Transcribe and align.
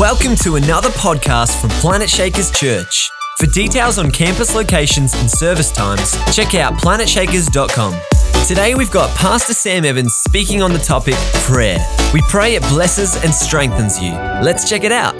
Welcome 0.00 0.34
to 0.36 0.56
another 0.56 0.88
podcast 0.88 1.60
from 1.60 1.68
Planetshakers 1.72 2.56
Church. 2.56 3.10
For 3.36 3.44
details 3.44 3.98
on 3.98 4.10
campus 4.10 4.54
locations 4.54 5.12
and 5.12 5.30
service 5.30 5.70
times, 5.70 6.16
check 6.34 6.54
out 6.54 6.72
planetshakers.com. 6.80 8.00
Today 8.46 8.74
we've 8.74 8.90
got 8.90 9.14
Pastor 9.14 9.52
Sam 9.52 9.84
Evans 9.84 10.14
speaking 10.14 10.62
on 10.62 10.72
the 10.72 10.78
topic 10.78 11.16
prayer. 11.44 11.76
We 12.14 12.22
pray 12.30 12.54
it 12.54 12.62
blesses 12.62 13.22
and 13.22 13.34
strengthens 13.34 14.00
you. 14.00 14.12
Let's 14.12 14.70
check 14.70 14.84
it 14.84 14.90
out. 14.90 15.14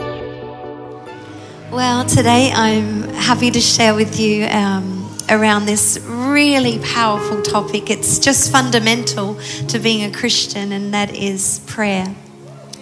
Well, 1.71 2.07
today 2.07 2.51
I'm 2.51 3.03
happy 3.11 3.51
to 3.51 3.61
share 3.61 3.95
with 3.95 4.19
you 4.19 4.47
um, 4.47 5.15
around 5.29 5.67
this 5.67 6.01
really 6.09 6.79
powerful 6.79 7.43
topic. 7.43 7.91
It's 7.91 8.19
just 8.19 8.51
fundamental 8.51 9.39
to 9.69 9.79
being 9.79 10.11
a 10.11 10.11
Christian, 10.11 10.73
and 10.73 10.95
that 10.95 11.15
is 11.15 11.61
prayer. 11.67 12.17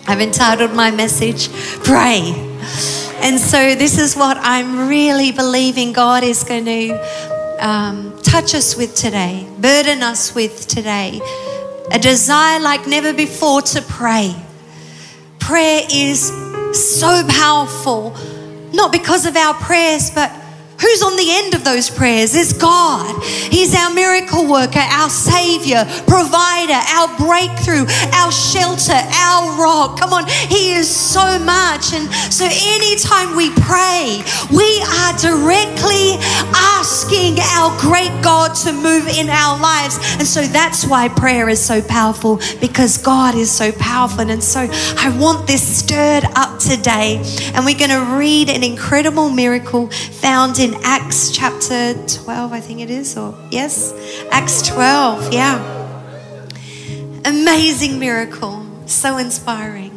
I've 0.08 0.22
entitled 0.22 0.72
my 0.72 0.90
message, 0.90 1.50
Pray. 1.84 2.32
And 3.20 3.38
so, 3.38 3.74
this 3.74 3.98
is 3.98 4.16
what 4.16 4.38
I'm 4.40 4.88
really 4.88 5.32
believing 5.32 5.92
God 5.92 6.24
is 6.24 6.44
going 6.44 6.64
to 6.64 7.58
um, 7.60 8.18
touch 8.22 8.54
us 8.54 8.74
with 8.74 8.94
today, 8.94 9.46
burden 9.58 10.02
us 10.02 10.34
with 10.34 10.66
today. 10.66 11.20
A 11.92 11.98
desire 11.98 12.58
like 12.58 12.86
never 12.86 13.12
before 13.12 13.60
to 13.60 13.82
pray. 13.82 14.34
Prayer 15.40 15.82
is 15.92 16.28
so 16.72 17.22
powerful, 17.28 18.16
not 18.72 18.90
because 18.92 19.26
of 19.26 19.36
our 19.36 19.52
prayers, 19.52 20.10
but 20.10 20.32
Who's 20.80 21.02
on 21.02 21.16
the 21.16 21.26
end 21.28 21.54
of 21.54 21.64
those 21.64 21.90
prayers? 21.90 22.34
Is 22.34 22.52
God. 22.52 23.22
He's 23.24 23.74
our 23.74 23.92
miracle 23.92 24.46
worker, 24.46 24.78
our 24.78 25.10
savior, 25.10 25.84
provider, 26.06 26.78
our 26.94 27.08
breakthrough, 27.18 27.86
our 28.14 28.30
shelter, 28.30 28.94
our 28.94 29.58
rock. 29.58 29.98
Come 29.98 30.12
on, 30.12 30.26
He 30.28 30.72
is 30.74 30.88
so 30.88 31.38
much. 31.40 31.92
And 31.92 32.06
so 32.32 32.46
anytime 32.46 33.34
we 33.34 33.50
pray, 33.50 34.22
we 34.54 34.82
are 35.02 35.16
directly 35.18 36.14
asking 36.78 37.40
our 37.40 37.76
great 37.80 38.14
God 38.22 38.54
to 38.62 38.72
move 38.72 39.08
in 39.08 39.28
our 39.28 39.58
lives. 39.60 39.98
And 40.18 40.26
so 40.26 40.42
that's 40.42 40.86
why 40.86 41.08
prayer 41.08 41.48
is 41.48 41.64
so 41.64 41.82
powerful 41.82 42.40
because 42.60 42.98
God 42.98 43.34
is 43.34 43.50
so 43.50 43.72
powerful. 43.72 44.30
And 44.30 44.42
so 44.42 44.68
I 44.70 45.16
want 45.18 45.46
this 45.46 45.78
stirred 45.78 46.24
up 46.36 46.60
today. 46.60 47.22
And 47.54 47.64
we're 47.64 47.78
going 47.78 47.90
to 47.90 48.16
read 48.16 48.48
an 48.48 48.62
incredible 48.62 49.28
miracle 49.30 49.88
found 49.88 50.58
in 50.58 50.67
in 50.68 50.80
Acts 50.84 51.30
chapter 51.30 51.94
12, 52.06 52.52
I 52.52 52.60
think 52.60 52.80
it 52.80 52.90
is, 52.90 53.16
or 53.16 53.34
yes, 53.50 53.94
Acts 54.30 54.60
12, 54.68 55.32
yeah. 55.32 55.56
Amazing 57.24 57.98
miracle, 57.98 58.66
so 58.84 59.16
inspiring. 59.16 59.94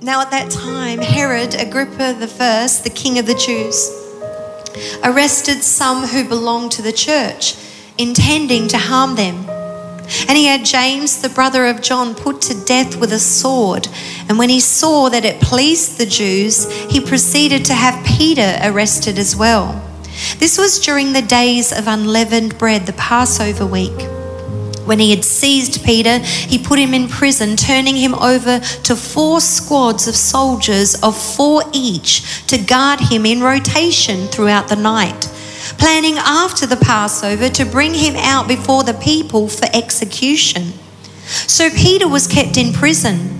Now, 0.00 0.20
at 0.20 0.30
that 0.30 0.50
time, 0.52 1.00
Herod 1.00 1.54
Agrippa 1.54 2.14
first, 2.28 2.84
the 2.84 2.90
king 2.90 3.18
of 3.18 3.26
the 3.26 3.34
Jews, 3.34 3.90
arrested 5.02 5.62
some 5.62 6.06
who 6.06 6.28
belonged 6.28 6.70
to 6.72 6.82
the 6.82 6.92
church, 6.92 7.56
intending 7.98 8.68
to 8.68 8.78
harm 8.78 9.16
them. 9.16 9.44
And 10.28 10.36
he 10.38 10.46
had 10.46 10.64
James, 10.64 11.20
the 11.20 11.28
brother 11.28 11.66
of 11.66 11.82
John, 11.82 12.14
put 12.14 12.40
to 12.42 12.64
death 12.64 12.96
with 12.96 13.12
a 13.12 13.18
sword. 13.18 13.88
And 14.28 14.38
when 14.38 14.48
he 14.48 14.60
saw 14.60 15.08
that 15.08 15.24
it 15.24 15.40
pleased 15.40 15.98
the 15.98 16.06
Jews, 16.06 16.70
he 16.90 17.00
proceeded 17.00 17.64
to 17.66 17.74
have 17.74 18.04
Peter 18.04 18.58
arrested 18.62 19.18
as 19.18 19.36
well. 19.36 19.82
This 20.38 20.58
was 20.58 20.80
during 20.80 21.12
the 21.12 21.22
days 21.22 21.72
of 21.72 21.86
unleavened 21.86 22.58
bread, 22.58 22.86
the 22.86 22.92
Passover 22.92 23.66
week. 23.66 24.08
When 24.84 24.98
he 24.98 25.10
had 25.10 25.24
seized 25.24 25.84
Peter, 25.84 26.18
he 26.18 26.58
put 26.58 26.78
him 26.78 26.92
in 26.92 27.08
prison, 27.08 27.56
turning 27.56 27.96
him 27.96 28.14
over 28.14 28.58
to 28.58 28.96
four 28.96 29.40
squads 29.40 30.08
of 30.08 30.16
soldiers 30.16 30.94
of 31.02 31.16
four 31.16 31.62
each 31.72 32.46
to 32.48 32.58
guard 32.58 33.00
him 33.00 33.24
in 33.24 33.42
rotation 33.42 34.26
throughout 34.26 34.68
the 34.68 34.76
night 34.76 35.28
planning 35.82 36.16
after 36.16 36.64
the 36.64 36.76
Passover 36.76 37.48
to 37.48 37.64
bring 37.64 37.92
him 37.92 38.14
out 38.14 38.46
before 38.46 38.84
the 38.84 38.94
people 38.94 39.48
for 39.48 39.66
execution. 39.74 40.72
So 41.48 41.70
Peter 41.70 42.06
was 42.06 42.28
kept 42.28 42.56
in 42.56 42.72
prison. 42.72 43.36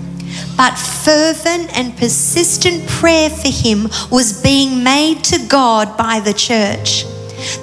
But 0.57 0.75
fervent 0.77 1.73
and 1.73 1.95
persistent 1.95 2.85
prayer 2.89 3.29
for 3.29 3.47
him 3.47 3.87
was 4.11 4.43
being 4.43 4.83
made 4.83 5.23
to 5.23 5.39
God 5.47 5.95
by 5.95 6.19
the 6.19 6.33
church. 6.33 7.05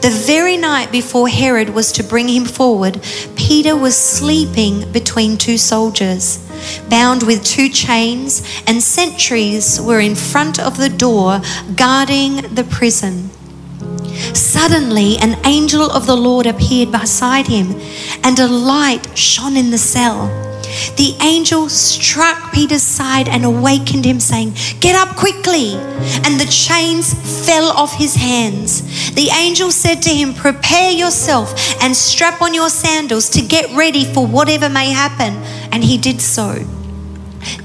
The 0.00 0.18
very 0.26 0.56
night 0.56 0.91
before 0.91 1.28
Herod 1.28 1.68
was 1.68 1.92
to 1.92 2.02
bring 2.02 2.28
him 2.28 2.47
forward, 2.47 3.02
Peter 3.36 3.76
was 3.76 3.98
sleeping 3.98 4.91
between 4.92 5.36
two 5.36 5.58
soldiers, 5.58 6.38
bound 6.88 7.22
with 7.24 7.44
two 7.44 7.68
chains, 7.68 8.42
and 8.66 8.82
sentries 8.82 9.78
were 9.78 10.00
in 10.00 10.14
front 10.14 10.58
of 10.58 10.78
the 10.78 10.88
door 10.88 11.42
guarding 11.76 12.36
the 12.54 12.64
prison. 12.64 13.28
Suddenly, 14.34 15.19
an 15.19 15.38
angel 15.47 15.91
of 15.91 16.06
the 16.06 16.16
Lord 16.16 16.47
appeared 16.47 16.92
beside 16.92 17.47
him, 17.47 17.75
and 18.22 18.38
a 18.38 18.47
light 18.47 19.16
shone 19.16 19.56
in 19.56 19.70
the 19.70 19.78
cell. 19.78 20.28
The 20.97 21.16
angel 21.20 21.69
struck 21.69 22.53
Peter's 22.53 22.82
side 22.82 23.28
and 23.28 23.44
awakened 23.44 24.04
him, 24.04 24.20
saying, 24.20 24.54
Get 24.80 24.94
up 24.94 25.16
quickly. 25.16 25.75
And 26.25 26.38
the 26.38 26.47
chains 26.50 27.12
fell 27.47 27.70
off 27.70 27.94
his 27.94 28.14
hands. 28.14 28.82
The 29.14 29.30
angel 29.30 29.72
said 29.72 30.03
to 30.03 30.10
him, 30.10 30.34
Prepare 30.34 30.92
yourself 30.92 31.54
and 31.82 31.97
strap 31.97 32.41
on 32.41 32.54
your 32.54 32.70
sandals 32.70 33.28
to 33.30 33.42
get 33.42 33.75
ready 33.76 34.04
for 34.04 34.26
whatever 34.26 34.69
may 34.69 34.91
happen. 34.91 35.34
And 35.72 35.82
he 35.82 35.98
did 35.98 36.20
so. 36.20 36.64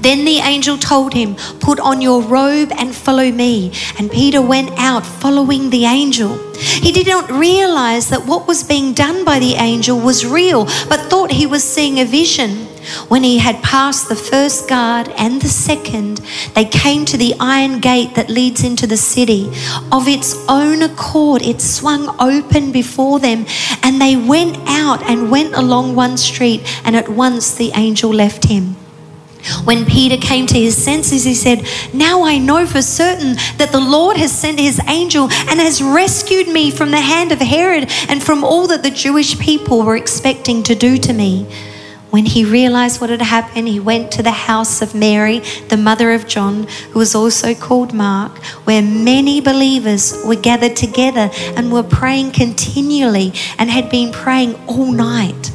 Then 0.00 0.24
the 0.24 0.38
angel 0.38 0.78
told 0.78 1.14
him, 1.14 1.34
Put 1.60 1.80
on 1.80 2.00
your 2.00 2.22
robe 2.22 2.72
and 2.76 2.94
follow 2.94 3.30
me. 3.30 3.72
And 3.98 4.10
Peter 4.10 4.40
went 4.40 4.70
out 4.78 5.04
following 5.04 5.70
the 5.70 5.84
angel. 5.84 6.38
He 6.56 6.92
did 6.92 7.06
not 7.06 7.30
realize 7.30 8.08
that 8.10 8.26
what 8.26 8.46
was 8.46 8.62
being 8.62 8.94
done 8.94 9.24
by 9.24 9.38
the 9.38 9.54
angel 9.54 9.98
was 9.98 10.24
real, 10.24 10.64
but 10.88 11.10
thought 11.10 11.32
he 11.32 11.46
was 11.46 11.62
seeing 11.62 12.00
a 12.00 12.04
vision. 12.04 12.66
When 13.08 13.24
he 13.24 13.38
had 13.38 13.62
passed 13.62 14.08
the 14.08 14.14
first 14.14 14.68
guard 14.68 15.08
and 15.16 15.42
the 15.42 15.48
second, 15.48 16.20
they 16.54 16.64
came 16.64 17.04
to 17.06 17.16
the 17.16 17.34
iron 17.40 17.80
gate 17.80 18.14
that 18.14 18.30
leads 18.30 18.62
into 18.62 18.86
the 18.86 18.96
city. 18.96 19.50
Of 19.90 20.06
its 20.06 20.36
own 20.48 20.82
accord, 20.82 21.42
it 21.42 21.60
swung 21.60 22.14
open 22.20 22.70
before 22.70 23.18
them, 23.18 23.44
and 23.82 24.00
they 24.00 24.16
went 24.16 24.56
out 24.68 25.02
and 25.02 25.30
went 25.30 25.54
along 25.54 25.96
one 25.96 26.16
street, 26.16 26.62
and 26.84 26.94
at 26.94 27.08
once 27.08 27.54
the 27.54 27.72
angel 27.74 28.10
left 28.10 28.44
him. 28.44 28.76
When 29.64 29.84
Peter 29.84 30.16
came 30.16 30.46
to 30.46 30.58
his 30.58 30.76
senses, 30.76 31.24
he 31.24 31.34
said, 31.34 31.66
Now 31.92 32.24
I 32.24 32.38
know 32.38 32.66
for 32.66 32.82
certain 32.82 33.34
that 33.58 33.72
the 33.72 33.80
Lord 33.80 34.16
has 34.16 34.32
sent 34.32 34.58
his 34.58 34.80
angel 34.86 35.24
and 35.24 35.60
has 35.60 35.82
rescued 35.82 36.48
me 36.48 36.70
from 36.70 36.90
the 36.90 37.00
hand 37.00 37.32
of 37.32 37.40
Herod 37.40 37.90
and 38.08 38.22
from 38.22 38.44
all 38.44 38.66
that 38.68 38.82
the 38.82 38.90
Jewish 38.90 39.38
people 39.38 39.82
were 39.82 39.96
expecting 39.96 40.62
to 40.64 40.74
do 40.74 40.98
to 40.98 41.12
me. 41.12 41.46
When 42.10 42.24
he 42.24 42.44
realized 42.44 43.00
what 43.00 43.10
had 43.10 43.20
happened, 43.20 43.68
he 43.68 43.80
went 43.80 44.12
to 44.12 44.22
the 44.22 44.30
house 44.30 44.80
of 44.80 44.94
Mary, 44.94 45.40
the 45.68 45.76
mother 45.76 46.12
of 46.12 46.26
John, 46.26 46.66
who 46.92 46.98
was 46.98 47.14
also 47.14 47.52
called 47.54 47.92
Mark, 47.92 48.38
where 48.64 48.80
many 48.80 49.40
believers 49.40 50.14
were 50.24 50.36
gathered 50.36 50.76
together 50.76 51.30
and 51.56 51.72
were 51.72 51.82
praying 51.82 52.30
continually 52.30 53.32
and 53.58 53.68
had 53.70 53.90
been 53.90 54.12
praying 54.12 54.54
all 54.66 54.92
night. 54.92 55.50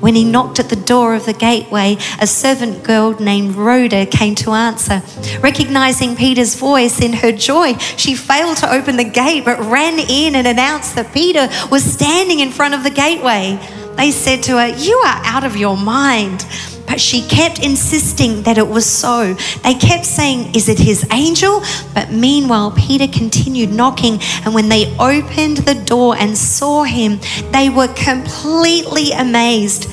When 0.00 0.14
he 0.14 0.24
knocked 0.24 0.60
at 0.60 0.68
the 0.68 0.76
door 0.76 1.14
of 1.14 1.26
the 1.26 1.32
gateway, 1.32 1.96
a 2.20 2.26
servant 2.26 2.84
girl 2.84 3.18
named 3.18 3.56
Rhoda 3.56 4.06
came 4.06 4.34
to 4.36 4.52
answer. 4.52 5.02
Recognizing 5.40 6.14
Peter's 6.14 6.54
voice 6.54 7.00
in 7.00 7.12
her 7.14 7.32
joy, 7.32 7.74
she 7.96 8.14
failed 8.14 8.58
to 8.58 8.72
open 8.72 8.96
the 8.96 9.04
gate 9.04 9.44
but 9.44 9.58
ran 9.60 9.98
in 9.98 10.34
and 10.36 10.46
announced 10.46 10.94
that 10.94 11.12
Peter 11.12 11.48
was 11.70 11.82
standing 11.82 12.38
in 12.40 12.50
front 12.50 12.74
of 12.74 12.84
the 12.84 12.90
gateway. 12.90 13.58
They 13.96 14.12
said 14.12 14.44
to 14.44 14.52
her, 14.52 14.68
You 14.68 14.96
are 14.98 15.20
out 15.24 15.42
of 15.42 15.56
your 15.56 15.76
mind. 15.76 16.46
But 16.88 17.00
she 17.00 17.22
kept 17.22 17.62
insisting 17.62 18.42
that 18.42 18.56
it 18.56 18.66
was 18.66 18.86
so. 18.86 19.34
They 19.62 19.74
kept 19.74 20.06
saying, 20.06 20.54
Is 20.54 20.68
it 20.68 20.78
his 20.78 21.06
angel? 21.12 21.62
But 21.94 22.10
meanwhile, 22.10 22.70
Peter 22.72 23.06
continued 23.06 23.70
knocking. 23.70 24.18
And 24.44 24.54
when 24.54 24.70
they 24.70 24.96
opened 24.98 25.58
the 25.58 25.74
door 25.74 26.16
and 26.16 26.36
saw 26.36 26.84
him, 26.84 27.20
they 27.52 27.68
were 27.68 27.88
completely 27.88 29.12
amazed. 29.12 29.90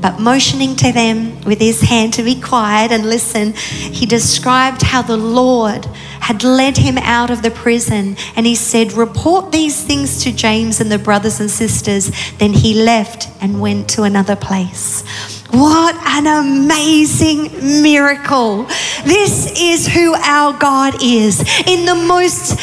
But 0.00 0.18
motioning 0.18 0.76
to 0.76 0.92
them 0.92 1.38
with 1.42 1.60
his 1.60 1.82
hand 1.82 2.14
to 2.14 2.22
be 2.22 2.40
quiet 2.40 2.90
and 2.90 3.04
listen, 3.04 3.52
he 3.52 4.06
described 4.06 4.80
how 4.80 5.02
the 5.02 5.18
Lord 5.18 5.84
had 6.20 6.42
led 6.42 6.78
him 6.78 6.96
out 6.96 7.30
of 7.30 7.42
the 7.42 7.50
prison. 7.50 8.16
And 8.34 8.46
he 8.46 8.54
said, 8.54 8.92
Report 8.92 9.52
these 9.52 9.84
things 9.84 10.22
to 10.24 10.32
James 10.32 10.80
and 10.80 10.90
the 10.90 10.98
brothers 10.98 11.38
and 11.38 11.50
sisters. 11.50 12.10
Then 12.38 12.54
he 12.54 12.72
left 12.72 13.28
and 13.42 13.60
went 13.60 13.90
to 13.90 14.04
another 14.04 14.36
place. 14.36 15.04
What 15.52 15.96
an 16.06 16.26
amazing 16.26 17.82
miracle. 17.82 18.64
This 19.04 19.52
is 19.58 19.88
who 19.88 20.14
our 20.14 20.52
God 20.58 21.02
is. 21.02 21.40
In 21.66 21.84
the 21.86 21.94
most 21.94 22.56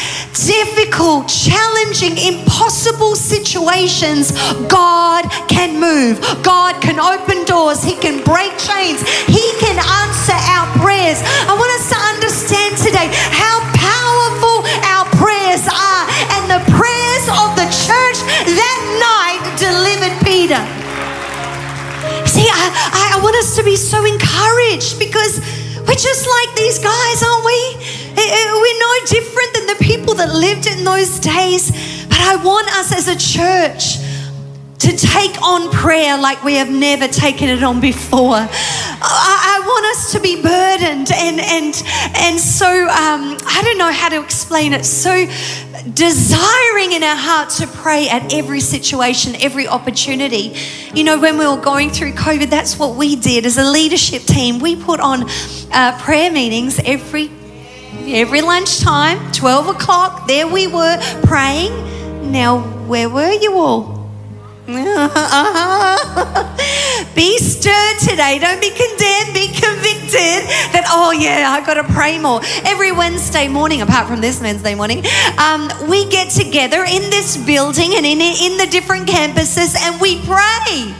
difficult, 0.46 1.28
challenging, 1.28 2.16
impossible 2.16 3.14
situations, 3.14 4.32
God 4.68 5.24
can 5.48 5.80
move. 5.80 6.20
God 6.42 6.80
can 6.80 6.98
open 6.98 7.44
doors. 7.44 7.82
He 7.82 7.94
can 7.96 8.24
break 8.24 8.56
chains. 8.56 9.02
He 9.26 9.44
can 9.60 9.76
answer 9.76 10.38
our 10.56 10.66
prayers. 10.80 11.20
I 11.44 11.52
want 11.52 11.72
us 11.76 11.88
to 11.92 11.98
understand 12.16 12.58
encouraged 24.04 24.98
because 24.98 25.40
we're 25.86 25.94
just 25.94 26.26
like 26.26 26.56
these 26.56 26.78
guys, 26.78 27.22
aren't 27.22 27.44
we? 27.44 27.76
Eh, 28.16 28.20
eh, 28.20 28.52
We're 28.52 28.80
no 28.80 29.06
different 29.06 29.54
than 29.54 29.66
the 29.66 29.76
people 29.80 30.14
that 30.14 30.34
lived 30.34 30.66
in 30.66 30.84
those 30.84 31.18
days. 31.20 31.70
But 32.08 32.18
I 32.20 32.36
want 32.42 32.68
us 32.76 32.92
as 32.92 33.06
a 33.08 33.16
church 33.16 33.98
to 34.80 34.96
take 34.96 35.40
on 35.42 35.70
prayer 35.70 36.18
like 36.18 36.42
we 36.42 36.54
have 36.54 36.70
never 36.70 37.06
taken 37.08 37.48
it 37.48 37.62
on 37.62 37.80
before. 37.80 38.48
I, 39.00 39.60
I 39.60 39.66
want 39.66 39.86
us 39.86 40.12
to 40.12 40.20
be 40.20 40.36
burdened 40.42 41.10
and 41.12 41.40
and 41.40 41.82
and 42.16 42.40
so 42.40 42.66
um, 42.66 43.36
I 43.46 43.62
don't 43.64 43.78
know 43.78 43.92
how 43.92 44.08
to 44.08 44.22
explain 44.22 44.72
it. 44.72 44.84
So 44.84 45.26
desiring 45.94 46.92
in 46.92 47.02
our 47.02 47.16
heart 47.16 47.50
to 47.50 47.66
pray 47.66 48.08
at 48.08 48.32
every 48.32 48.60
situation, 48.60 49.34
every 49.40 49.68
opportunity. 49.68 50.56
You 50.94 51.04
know, 51.04 51.18
when 51.18 51.38
we 51.38 51.46
were 51.46 51.60
going 51.60 51.90
through 51.90 52.12
COVID, 52.12 52.50
that's 52.50 52.78
what 52.78 52.96
we 52.96 53.16
did 53.16 53.46
as 53.46 53.58
a 53.58 53.64
leadership 53.64 54.22
team. 54.22 54.58
We 54.58 54.76
put 54.76 55.00
on 55.00 55.24
uh, 55.72 55.98
prayer 56.00 56.32
meetings 56.32 56.80
every 56.84 57.30
every 58.06 58.40
lunchtime, 58.40 59.32
12 59.32 59.68
o'clock. 59.68 60.26
There 60.26 60.46
we 60.46 60.66
were 60.66 60.98
praying. 61.24 62.32
Now, 62.32 62.60
where 62.86 63.08
were 63.08 63.32
you 63.32 63.54
all? 63.54 63.97
be 64.68 64.74
stirred 67.38 67.98
today. 68.00 68.38
Don't 68.38 68.60
be 68.60 68.68
condemned. 68.68 69.32
Be 69.32 69.48
convicted 69.48 70.44
that, 70.76 70.84
oh, 70.88 71.10
yeah, 71.10 71.50
I 71.50 71.64
got 71.64 71.80
to 71.80 71.84
pray 71.94 72.18
more. 72.18 72.42
Every 72.66 72.92
Wednesday 72.92 73.48
morning, 73.48 73.80
apart 73.80 74.06
from 74.06 74.20
this 74.20 74.42
Wednesday 74.42 74.74
morning, 74.74 75.06
um, 75.38 75.70
we 75.88 76.06
get 76.10 76.28
together 76.28 76.84
in 76.84 77.08
this 77.08 77.38
building 77.46 77.94
and 77.94 78.04
in, 78.04 78.20
in 78.20 78.58
the 78.58 78.66
different 78.70 79.08
campuses 79.08 79.74
and 79.74 79.98
we 80.02 80.20
pray. 80.26 80.92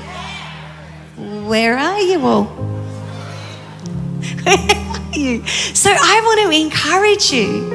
Where 1.46 1.76
are 1.76 2.00
you 2.00 2.20
all? 2.20 2.44
Where 4.44 4.56
are 4.56 5.12
you? 5.12 5.46
So 5.46 5.90
I 5.92 6.22
want 6.24 6.40
to 6.40 6.48
encourage 6.58 7.30
you 7.30 7.70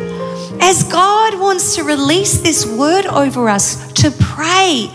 as 0.60 0.82
God 0.86 1.40
wants 1.40 1.76
to 1.76 1.84
release 1.84 2.42
this 2.42 2.66
word 2.66 3.06
over 3.06 3.48
us 3.48 3.94
to 3.94 4.10
pray 4.10 4.90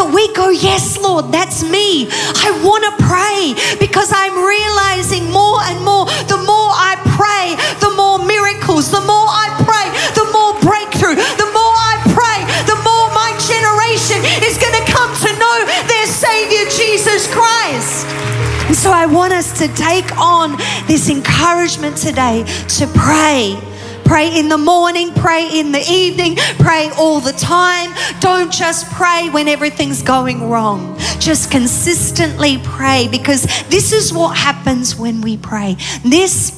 that 0.00 0.08
we 0.14 0.32
go, 0.32 0.48
Yes, 0.48 0.96
Lord, 0.96 1.28
that's 1.28 1.60
me. 1.60 2.08
I 2.08 2.48
want 2.64 2.88
to 2.88 2.92
pray 3.04 3.52
because 3.76 4.08
I'm 4.08 4.32
realizing 4.32 5.28
more 5.28 5.60
and 5.68 5.84
more 5.84 6.08
the 6.24 6.40
more 6.40 6.72
I 6.72 6.96
pray, 7.20 7.52
the 7.84 7.92
more 7.92 8.16
miracles, 8.24 8.88
the 8.88 9.04
more 9.04 9.28
I 9.28 9.52
pray, 9.60 9.92
the 10.16 10.24
more 10.32 10.56
breakthrough, 10.64 11.20
the 11.20 11.50
more 11.52 11.74
I 11.76 12.00
pray, 12.16 12.40
the 12.64 12.80
more 12.80 13.06
my 13.12 13.36
generation 13.44 14.24
is 14.40 14.56
going 14.56 14.72
to 14.72 14.86
come 14.88 15.12
to 15.12 15.30
know 15.36 15.56
their 15.84 16.08
Savior, 16.08 16.64
Jesus 16.72 17.28
Christ. 17.28 18.08
And 18.72 18.76
so 18.76 18.92
I 18.92 19.04
want 19.04 19.34
us 19.36 19.52
to 19.60 19.68
take 19.76 20.16
on 20.16 20.56
this 20.88 21.10
encouragement 21.10 22.00
today 22.00 22.48
to 22.80 22.88
pray. 22.96 23.69
Pray 24.10 24.36
in 24.36 24.48
the 24.48 24.58
morning, 24.58 25.12
pray 25.14 25.48
in 25.56 25.70
the 25.70 25.88
evening, 25.88 26.34
pray 26.58 26.90
all 26.98 27.20
the 27.20 27.30
time. 27.30 27.94
Don't 28.18 28.52
just 28.52 28.90
pray 28.90 29.28
when 29.30 29.46
everything's 29.46 30.02
going 30.02 30.50
wrong. 30.50 30.98
Just 31.20 31.48
consistently 31.52 32.58
pray 32.58 33.06
because 33.08 33.42
this 33.68 33.92
is 33.92 34.12
what 34.12 34.36
happens 34.36 34.96
when 34.96 35.20
we 35.20 35.36
pray. 35.36 35.76
This 36.04 36.50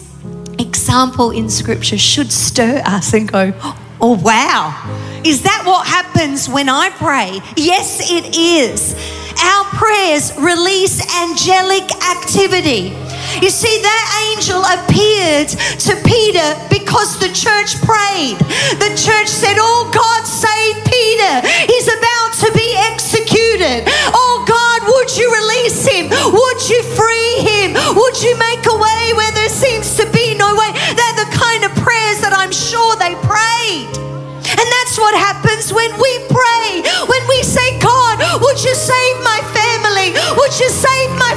example 0.58 1.30
in 1.30 1.50
scripture 1.50 1.98
should 1.98 2.32
stir 2.32 2.80
us 2.86 3.12
and 3.12 3.30
go, 3.30 3.52
oh, 4.00 4.18
wow. 4.22 5.20
Is 5.22 5.42
that 5.42 5.64
what 5.66 5.86
happens 5.86 6.48
when 6.48 6.70
I 6.70 6.88
pray? 6.88 7.38
Yes, 7.58 8.00
it 8.10 8.34
is. 8.34 8.94
Our 9.38 9.64
prayers 9.64 10.32
release 10.38 11.04
angelic 11.16 11.84
activity. 12.02 12.96
You 13.40 13.48
see, 13.48 13.80
that 13.80 14.04
angel 14.28 14.60
appeared 14.60 15.48
to 15.86 15.92
Peter 16.04 16.48
because 16.68 17.16
the 17.18 17.32
church 17.32 17.80
prayed. 17.80 18.36
The 18.76 18.92
church 18.92 19.30
said, 19.30 19.56
Oh 19.56 19.88
God, 19.88 20.26
save 20.28 20.76
Peter. 20.84 21.34
He's 21.70 21.88
about 21.88 22.30
to 22.44 22.48
be 22.52 22.74
executed. 22.92 23.88
Oh 24.12 24.44
God, 24.44 24.84
would 24.92 25.10
you 25.16 25.30
release 25.32 25.86
him? 25.86 26.10
Would 26.10 26.60
you 26.68 26.82
free 26.92 27.34
him? 27.40 27.72
Would 27.96 28.20
you 28.20 28.36
make 28.36 28.66
a 28.66 28.76
way 28.76 29.16
where 29.16 29.32
there 29.32 29.48
seems 29.48 29.96
to 29.96 30.04
be 30.10 30.34
no 30.34 30.52
way? 30.54 30.70
They're 30.92 31.24
the 31.24 31.30
kind 31.32 31.64
of 31.64 31.72
prayers 31.80 32.20
that 32.20 32.34
I'm 32.36 32.52
sure 32.52 32.96
they 33.00 33.14
prayed. 33.24 34.02
And 34.52 34.66
that's 34.78 34.98
what 35.00 35.16
happens 35.16 35.72
when 35.72 35.88
we 35.96 36.12
pray. 36.28 36.84
When 37.08 37.22
we 37.28 37.40
say, 37.42 37.78
God, 37.80 38.20
would 38.44 38.60
you 38.60 38.74
save 38.74 39.16
my 39.24 39.40
family? 39.56 40.12
Would 40.36 40.54
you 40.60 40.68
save 40.68 41.10
my 41.16 41.31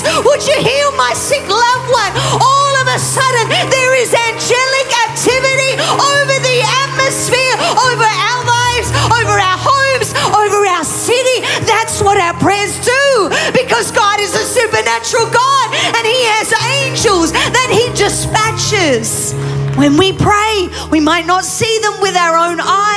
Would 0.00 0.42
you 0.46 0.56
heal 0.60 0.90
my 0.96 1.12
sick 1.12 1.44
loved 1.44 1.88
one? 1.92 2.12
All 2.40 2.74
of 2.80 2.86
a 2.88 2.98
sudden, 2.98 3.48
there 3.68 3.94
is 4.00 4.12
angelic 4.14 4.88
activity 5.08 5.76
over 5.76 6.36
the 6.40 6.58
atmosphere, 6.88 7.54
over 7.76 8.08
our 8.08 8.42
lives, 8.48 8.88
over 9.12 9.36
our 9.36 9.58
homes, 9.60 10.08
over 10.32 10.60
our 10.66 10.84
city. 10.84 11.44
That's 11.68 12.00
what 12.00 12.16
our 12.16 12.34
prayers 12.40 12.76
do 12.80 13.28
because 13.52 13.90
God 13.92 14.20
is 14.20 14.34
a 14.34 14.44
supernatural 14.44 15.28
God 15.28 15.66
and 15.96 16.04
He 16.06 16.20
has 16.36 16.48
angels 16.80 17.32
that 17.32 17.68
He 17.68 17.92
dispatches. 17.92 19.34
When 19.76 19.96
we 19.96 20.12
pray, 20.12 20.68
we 20.90 21.00
might 21.00 21.26
not 21.26 21.44
see 21.44 21.78
them 21.80 22.00
with 22.00 22.16
our 22.16 22.36
own 22.36 22.60
eyes. 22.60 22.89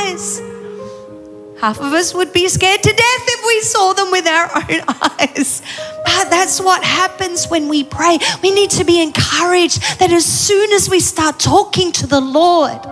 Half 1.64 1.80
of 1.80 1.94
us 1.94 2.14
would 2.14 2.34
be 2.34 2.50
scared 2.50 2.84
to 2.84 2.92
death 2.92 3.26
if 3.26 3.46
we 3.48 3.62
saw 3.62 3.94
them 3.94 4.12
with 4.12 4.28
our 4.28 4.54
own 4.54 4.82
eyes. 5.18 5.62
But 6.04 6.30
that's 6.30 6.60
what 6.60 6.84
happens 6.84 7.48
when 7.48 7.70
we 7.70 7.86
pray. 7.86 8.20
We 8.42 8.52
need 8.52 8.70
to 8.72 8.84
be 8.84 9.02
encouraged 9.02 9.82
that 10.00 10.12
as 10.12 10.26
soon 10.26 10.74
as 10.74 10.90
we 10.90 11.00
start 11.00 11.40
talking 11.40 11.94
to 11.94 12.06
the 12.06 12.20
Lord, 12.20 12.86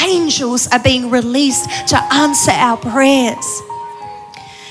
angels 0.00 0.68
are 0.68 0.78
being 0.78 1.10
released 1.10 1.68
to 1.88 2.02
answer 2.14 2.52
our 2.52 2.78
prayers. 2.78 3.62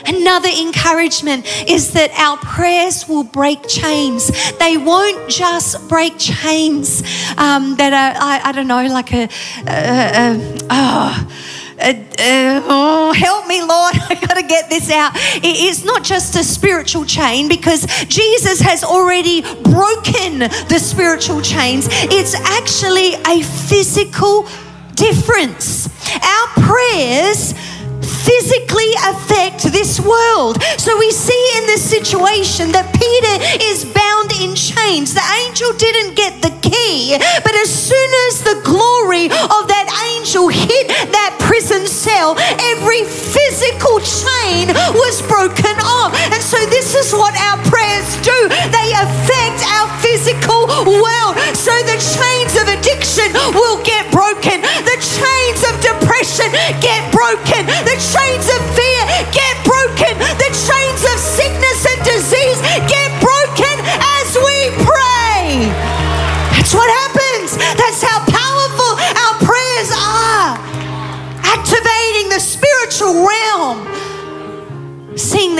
Another 0.07 0.49
encouragement 0.49 1.45
is 1.69 1.93
that 1.93 2.09
our 2.17 2.37
prayers 2.37 3.07
will 3.07 3.23
break 3.23 3.67
chains. 3.67 4.31
They 4.57 4.77
won't 4.77 5.29
just 5.29 5.87
break 5.87 6.17
chains 6.17 7.03
um, 7.37 7.75
that 7.75 7.93
are, 7.93 8.19
I, 8.19 8.41
I, 8.45 8.51
don't 8.51 8.67
know, 8.67 8.87
like 8.87 9.13
a, 9.13 9.29
a, 9.67 10.37
a 10.37 10.67
oh, 10.71 11.51
uh, 11.79 11.93
uh, 12.19 12.61
oh, 12.67 13.13
help 13.13 13.47
me, 13.47 13.61
Lord. 13.61 13.95
I 14.09 14.15
got 14.15 14.35
to 14.35 14.43
get 14.43 14.69
this 14.69 14.91
out. 14.91 15.11
It's 15.43 15.83
not 15.83 16.03
just 16.03 16.35
a 16.35 16.43
spiritual 16.43 17.05
chain 17.05 17.47
because 17.47 17.85
Jesus 18.05 18.59
has 18.61 18.83
already 18.83 19.41
broken 19.41 20.39
the 20.67 20.79
spiritual 20.79 21.41
chains. 21.41 21.87
It's 21.91 22.35
actually 22.35 23.15
a 23.27 23.43
physical 23.43 24.47
difference. 24.95 25.87
Our 26.21 26.47
prayers 26.63 27.53
physically 28.01 28.93
affect 29.05 29.63
this 29.71 29.99
world. 29.99 30.61
So 30.77 30.97
we 30.97 31.11
see 31.11 31.40
in 31.61 31.67
this 31.67 31.85
situation 31.85 32.73
that 32.73 32.89
Peter 32.89 33.35
is 33.69 33.85
bound 33.85 34.33
in 34.41 34.57
chains. 34.57 35.13
The 35.13 35.25
angel 35.45 35.69
didn't 35.77 36.17
get 36.17 36.41
the 36.41 36.49
key, 36.65 37.17
but 37.45 37.53
as 37.53 37.69
soon 37.69 38.09
as 38.29 38.41
the 38.41 38.57
glory 38.65 39.29
of 39.29 39.69
that 39.69 39.87
angel 40.17 40.49
hit 40.49 40.89
that 41.13 41.37
prison 41.37 41.85
cell, 41.85 42.33
every 42.73 43.05
physical 43.05 44.01
chain 44.01 44.73
was 44.97 45.21
broken 45.29 45.77
off. 45.85 46.17
And 46.33 46.41
so 46.41 46.57
this 46.73 46.97
is 46.97 47.13
what 47.13 47.37
our 47.37 47.61
prayers 47.69 48.09
do. 48.25 48.39
They 48.73 48.89
affect 48.97 49.61
our 49.77 49.89
physical 50.01 50.65
world. 50.87 51.37
So 51.53 51.73
the 51.85 51.99
chains 52.01 52.57
of 52.57 52.65
addiction 52.73 53.29
will 53.53 53.77
get 53.85 54.09
broken. 54.09 54.65
The 54.65 54.97
chains 54.97 55.61
of 55.69 55.77
depression 55.77 56.49
get 56.81 57.05
broken. 57.13 57.69
The 57.85 57.97
chains 58.01 58.49
of 58.49 58.59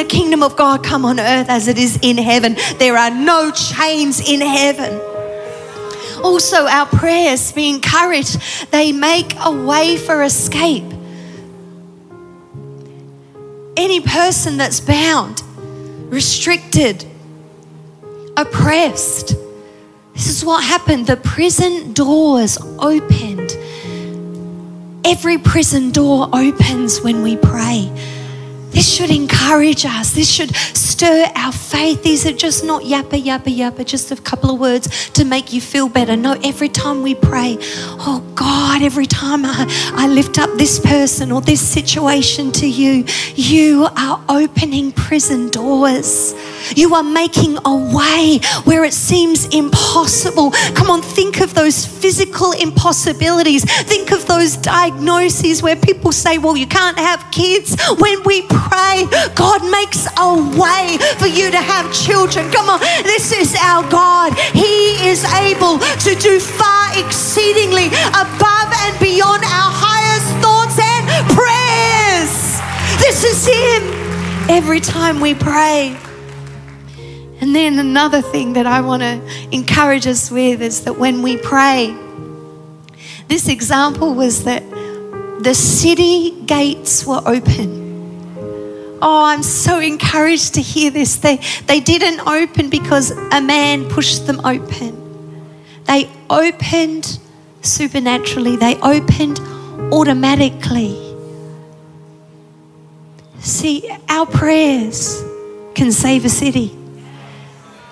the 0.02 0.08
kingdom 0.08 0.42
of 0.42 0.56
God 0.56 0.84
come 0.84 1.06
on 1.06 1.20
earth 1.20 1.50
as 1.50 1.68
it 1.68 1.78
is 1.78 2.00
in 2.02 2.18
heaven. 2.18 2.56
There 2.78 2.98
are 2.98 3.12
no 3.12 3.52
chains 3.52 4.20
in 4.20 4.42
heaven. 4.42 5.00
Also, 6.24 6.66
our 6.66 6.86
prayers, 6.86 7.52
be 7.52 7.70
encouraged, 7.70 8.40
they 8.72 8.92
make 8.92 9.34
a 9.40 9.52
way 9.52 9.98
for 9.98 10.24
escape 10.24 10.92
any 13.78 14.00
person 14.00 14.58
that's 14.58 14.80
bound, 14.80 15.42
restricted, 16.12 17.06
oppressed. 18.38 19.36
This 20.14 20.30
is 20.30 20.46
what 20.46 20.64
happened. 20.64 21.08
The 21.08 21.18
prison 21.18 21.94
doors 21.94 22.58
opened. 22.78 23.52
Every 25.04 25.38
prison 25.38 25.92
door 25.92 26.30
opens 26.32 27.02
when 27.02 27.24
we 27.24 27.38
pray. 27.38 27.90
This 28.72 28.92
should 28.92 29.12
encourage 29.12 29.86
us. 29.86 30.12
This 30.14 30.30
should 30.30 30.56
stir 30.56 31.30
our 31.36 31.52
faith. 31.52 32.04
These 32.04 32.26
are 32.26 32.32
just 32.32 32.64
not 32.64 32.84
yappa, 32.84 33.22
yappa, 33.22 33.56
yappa, 33.56 33.86
just 33.86 34.12
a 34.12 34.16
couple 34.16 34.50
of 34.52 34.60
words 34.60 35.10
to 35.12 35.26
make 35.26 35.52
you 35.52 35.60
feel 35.60 35.90
better. 35.90 36.16
No, 36.16 36.40
every 36.44 36.70
time 36.70 37.02
we 37.02 37.14
pray, 37.16 37.58
oh 38.00 38.24
God, 38.36 38.82
every 38.82 39.06
time 39.06 39.46
I, 39.46 39.66
I 39.96 40.08
lift 40.08 40.40
up 40.40 40.50
this 40.58 40.80
person 40.80 41.32
or 41.32 41.42
this 41.42 41.62
situation 41.62 42.52
to 42.54 42.68
you, 42.68 43.06
you 43.36 43.88
are 43.98 44.24
opening 44.30 44.92
prison 44.92 45.50
doors. 45.50 46.34
You 46.76 46.96
are 46.96 47.04
making 47.04 47.58
a 47.66 47.76
way 47.76 48.40
where 48.64 48.84
it 48.84 48.94
seems 48.94 49.46
impossible. 49.48 50.52
Come 50.76 50.90
on, 50.90 51.02
think 51.02 51.42
of 51.42 51.54
those 51.54 51.86
physical 51.86 52.52
impossibilities. 52.54 53.64
Think 53.84 54.12
of 54.12 54.26
those 54.28 54.58
diagnoses 54.58 55.62
where 55.62 55.76
people 55.76 56.12
say, 56.12 56.38
well, 56.38 56.58
you 56.58 56.68
can't 56.68 56.98
have 56.98 57.30
kids. 57.32 57.76
When 58.00 58.24
we 58.24 58.44
pray, 58.44 59.08
God 59.36 59.62
makes 59.70 60.08
a 60.18 60.34
way 60.60 60.98
for 61.18 61.28
you 61.28 61.52
to 61.52 61.58
have 61.58 61.92
children. 61.94 62.52
Come 62.52 62.70
on, 62.70 62.80
this 63.04 63.32
is 63.32 63.56
our 63.62 63.90
God. 63.90 64.34
He 64.54 65.08
is 65.08 65.24
able 65.26 65.80
to 65.80 66.16
do 66.16 66.40
far 66.40 66.98
exceedingly 66.98 67.88
above 67.88 68.70
and 68.84 69.00
beyond 69.00 69.44
our 69.44 69.72
highest 69.74 70.30
thoughts 70.42 70.78
and 70.80 71.08
prayers. 71.36 72.62
This 73.00 73.24
is 73.24 73.48
Him 73.48 74.50
every 74.50 74.80
time 74.80 75.20
we 75.20 75.34
pray. 75.34 75.98
And 77.52 77.56
then 77.58 77.80
another 77.80 78.22
thing 78.22 78.54
that 78.54 78.66
I 78.66 78.80
want 78.80 79.02
to 79.02 79.22
encourage 79.52 80.08
us 80.08 80.32
with 80.32 80.62
is 80.62 80.86
that 80.86 80.98
when 80.98 81.22
we 81.22 81.36
pray, 81.36 81.94
this 83.28 83.50
example 83.50 84.14
was 84.14 84.46
that 84.46 84.64
the 85.44 85.54
city 85.54 86.32
gates 86.46 87.06
were 87.06 87.22
open. 87.26 89.00
Oh, 89.02 89.26
I'm 89.26 89.44
so 89.44 89.80
encouraged 89.80 90.54
to 90.54 90.62
hear 90.62 90.92
this. 90.92 91.18
They, 91.18 91.42
they 91.66 91.82
didn't 91.82 92.26
open 92.26 92.70
because 92.70 93.12
a 93.12 93.42
man 93.42 93.84
pushed 93.90 94.28
them 94.28 94.40
open. 94.46 95.44
They 95.88 96.10
opened 96.30 97.20
supernaturally, 97.62 98.56
they 98.56 98.78
opened 98.78 99.42
automatically. 99.92 100.96
See, 103.42 103.94
our 104.08 104.26
prayers 104.26 105.22
can 105.76 105.92
save 105.92 106.24
a 106.24 106.30
city. 106.30 106.78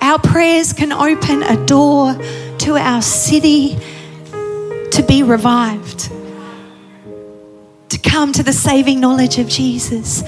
Our 0.09 0.17
prayers 0.17 0.73
can 0.73 0.91
open 0.91 1.43
a 1.43 1.55
door 1.67 2.15
to 2.65 2.77
our 2.77 2.99
city 2.99 3.77
to 4.89 5.05
be 5.07 5.21
revived, 5.21 6.09
to 7.89 7.97
come 7.99 8.33
to 8.33 8.41
the 8.41 8.51
saving 8.51 8.99
knowledge 8.99 9.37
of 9.37 9.47
Jesus. 9.47 10.23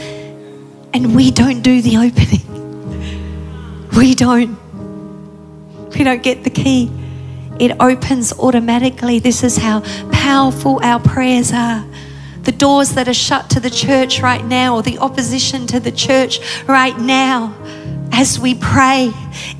And 0.93 1.15
we 1.15 1.31
don't 1.31 1.63
do 1.63 1.81
the 1.81 1.97
opening. 1.97 3.89
We 3.97 4.13
don't. 4.13 4.55
We 5.97 6.03
don't 6.03 6.21
get 6.21 6.43
the 6.43 6.51
key. 6.51 6.91
It 7.59 7.75
opens 7.79 8.33
automatically. 8.33 9.17
This 9.17 9.41
is 9.41 9.57
how 9.57 9.81
powerful 10.11 10.79
our 10.83 11.00
prayers 11.00 11.51
are. 11.51 11.83
The 12.43 12.51
doors 12.51 12.91
that 12.91 13.07
are 13.07 13.15
shut 13.15 13.50
to 13.50 13.59
the 13.59 13.71
church 13.71 14.21
right 14.21 14.45
now, 14.45 14.75
or 14.75 14.83
the 14.83 15.00
opposition 15.00 15.65
to 15.67 15.79
the 15.79 15.91
church 15.91 16.39
right 16.67 16.95
now, 17.00 17.55
as 18.12 18.39
we 18.39 18.56
pray, 18.56 19.12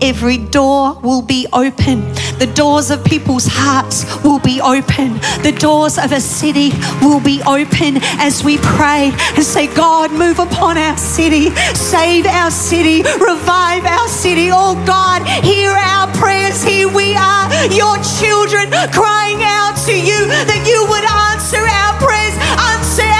every 0.02 0.38
door 0.38 1.00
will 1.02 1.22
be 1.22 1.48
open. 1.54 2.02
The 2.40 2.52
doors 2.54 2.92
of 2.92 3.04
people's 3.04 3.48
hearts 3.48 4.06
will 4.24 4.40
be 4.40 4.62
open. 4.62 5.14
The 5.44 5.56
doors 5.58 5.98
of 5.98 6.12
a 6.12 6.20
city 6.20 6.72
will 7.02 7.20
be 7.20 7.42
open 7.46 7.98
as 8.20 8.44
we 8.44 8.58
pray 8.58 9.12
and 9.36 9.44
say, 9.44 9.74
God, 9.74 10.12
move 10.12 10.40
upon 10.40 10.78
our 10.78 10.98
city, 10.98 11.50
save 11.76 12.26
our 12.26 12.52
city, 12.52 13.04
revive 13.20 13.86
our 13.86 14.08
city. 14.08 14.50
Oh 14.52 14.76
God, 14.86 15.28
hear 15.44 15.72
our 15.72 16.08
prayers. 16.16 16.64
Here 16.64 16.88
we 16.88 17.16
are, 17.16 17.46
your 17.72 17.98
children, 18.20 18.72
crying 18.92 19.42
out 19.44 19.76
to 19.86 19.94
you 19.94 20.28
that 20.50 20.64
you 20.66 20.80
would 20.90 21.06
answer 21.30 21.62
our 21.62 21.94
prayers, 22.00 22.36
answer 22.74 23.11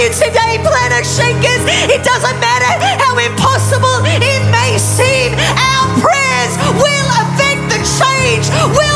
you 0.00 0.08
today, 0.08 0.56
Planetshakers, 0.64 1.60
it 1.92 2.02
doesn't 2.02 2.40
matter 2.40 2.64
how 3.04 3.18
impossible 3.18 4.00
it 4.08 4.42
may 4.48 4.78
seem, 4.78 5.36
our 5.36 5.86
prayers 6.00 6.56
will 6.80 7.08
affect 7.20 7.60
the 7.68 7.80
change, 7.84 8.48
will 8.72 8.89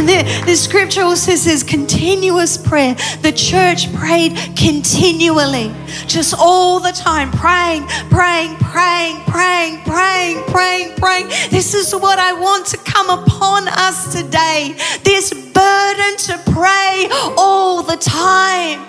And 0.00 0.08
the, 0.08 0.44
the 0.46 0.56
scripture 0.56 1.02
also 1.02 1.34
says 1.34 1.62
continuous 1.62 2.56
prayer. 2.56 2.94
The 3.20 3.32
church 3.32 3.92
prayed 3.94 4.34
continually, 4.56 5.74
just 6.06 6.34
all 6.38 6.80
the 6.80 6.92
time, 6.92 7.30
praying, 7.32 7.86
praying, 8.08 8.56
praying, 8.56 9.20
praying, 9.26 9.82
praying, 9.82 10.42
praying, 10.44 10.94
praying. 10.96 11.28
This 11.50 11.74
is 11.74 11.94
what 11.94 12.18
I 12.18 12.32
want 12.32 12.64
to 12.68 12.78
come 12.78 13.10
upon 13.10 13.68
us 13.68 14.10
today. 14.14 14.74
This 15.02 15.34
burden 15.34 16.16
to 16.16 16.40
pray 16.50 17.06
all 17.36 17.82
the 17.82 17.98
time. 17.98 18.80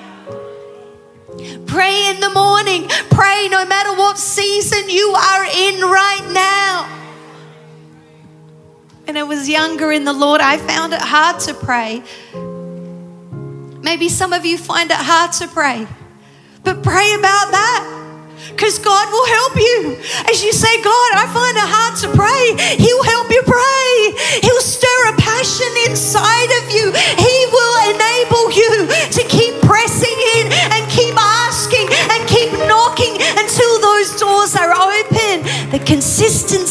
Pray 1.66 2.10
in 2.10 2.22
the 2.22 2.30
morning. 2.30 2.88
Pray 3.10 3.50
no 3.52 3.66
matter 3.66 3.92
what 3.98 4.18
season 4.18 4.90
you 4.90 5.10
are 5.10 5.44
in 5.44 5.82
right 5.82 6.32
now. 6.32 7.01
When 9.12 9.18
I 9.18 9.24
was 9.24 9.50
younger 9.50 9.92
in 9.92 10.06
the 10.06 10.14
Lord, 10.14 10.40
I 10.40 10.56
found 10.56 10.94
it 10.94 11.02
hard 11.02 11.38
to 11.42 11.54
pray. 11.54 12.02
Maybe 13.84 14.08
some 14.08 14.32
of 14.32 14.46
you 14.46 14.58
find 14.58 14.90
it 14.90 14.96
hard 14.96 15.34
to 15.34 15.50
pray, 15.50 15.86
but 16.64 16.82
pray 16.82 17.14
about 17.20 17.52
that 17.52 18.12
because 18.56 18.80
God 18.80 19.12
will 19.12 19.28
help 19.28 19.56
you. 19.58 20.00
As 20.32 20.46
you 20.46 20.54
say, 20.54 20.82
God, 20.82 21.12
I 21.20 21.28
find 21.28 21.60
it 21.60 21.68
hard 21.68 22.00
to 22.00 22.08
pray, 22.16 22.56
He'll 22.80 23.04
help 23.04 23.28
you 23.28 23.44
pray. 23.44 24.16
He'll 24.48 24.64
stir 24.64 25.00
a 25.12 25.18
passion 25.20 25.68
inside 25.91 25.91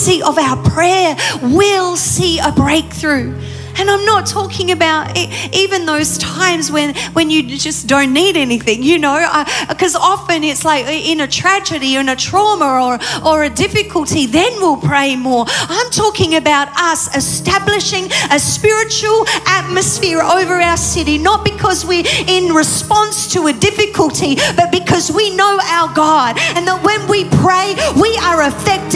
of 0.09 0.39
our 0.39 0.57
prayer 0.71 1.15
will 1.43 1.95
see 1.95 2.39
a 2.39 2.51
breakthrough. 2.53 3.39
And 3.77 3.91
I'm 3.91 4.05
not 4.05 4.27
talking 4.27 4.73
about 4.73 5.17
even 5.17 5.87
those 5.87 6.19
times 6.19 6.71
when, 6.71 6.95
when 7.15 7.31
you 7.31 7.57
just 7.57 7.87
don't 7.87 8.13
need 8.13 8.37
anything, 8.37 8.83
you 8.83 8.99
know, 8.99 9.45
because 9.69 9.97
often 9.97 10.45
it's 10.45 10.65
like 10.65 10.87
in 10.87 11.21
a 11.21 11.29
tragedy, 11.29 11.97
in 11.97 12.09
a 12.09 12.17
trauma 12.17 12.67
or, 12.85 12.99
or 13.27 13.45
a 13.45 13.49
difficulty, 13.49 14.27
then 14.27 14.53
we'll 14.57 14.77
pray 14.77 15.17
more. 15.17 15.47
I'm 15.49 15.91
talking 15.91 16.35
about 16.35 16.69
us 16.77 17.15
establishing 17.17 18.11
a 18.31 18.39
spiritual 18.39 19.25
atmosphere 19.47 20.21
over 20.21 20.55
our 20.55 20.77
city, 20.77 21.17
not 21.17 21.45
because 21.45 21.85
we're 21.85 22.05
in 22.27 22.53
response 22.53 23.33
to 23.33 23.47
a 23.47 23.53
difficulty, 23.53 24.37
but 24.57 24.71
because 24.71 25.11
we 25.11 25.35
know 25.35 25.59
our 25.65 25.93
God. 25.95 26.37
And 26.55 26.67
that 26.67 26.83
when 26.85 27.09
we 27.09 27.25
pray, 27.41 27.77
we 28.01 28.17
are 28.19 28.43
affecting 28.43 28.90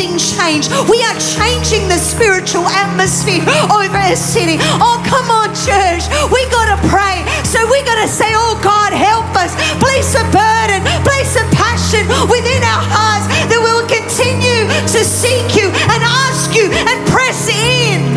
change. 0.44 0.68
We 0.88 1.00
are 1.04 1.18
changing 1.18 1.88
the 1.88 1.96
spiritual 1.96 2.66
atmosphere 2.68 3.44
over 3.72 3.96
a 3.96 4.16
city. 4.16 4.56
Oh, 4.80 5.00
come 5.08 5.28
on, 5.32 5.48
church. 5.56 6.04
We 6.28 6.40
got 6.52 6.68
to 6.72 6.78
pray. 6.88 7.24
So 7.44 7.64
we 7.70 7.82
got 7.84 8.00
to 8.02 8.08
say, 8.08 8.28
Oh, 8.28 8.60
God, 8.62 8.92
help 8.92 9.28
us. 9.36 9.56
Place 9.80 10.14
a 10.14 10.24
burden, 10.28 10.84
place 11.02 11.36
a 11.36 11.44
passion 11.56 12.04
within 12.28 12.62
our 12.62 12.84
hearts 12.92 13.26
that 13.48 13.60
we 13.60 13.70
will 13.72 13.88
continue 13.88 14.68
to 14.92 15.00
seek 15.04 15.56
you 15.56 15.68
and 15.72 16.00
ask 16.04 16.54
you 16.54 16.68
and 16.72 16.98
press 17.08 17.48
in. 17.48 18.14